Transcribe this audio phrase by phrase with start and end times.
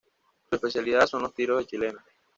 [0.49, 2.03] Su especialidad son los tiros de "chilena".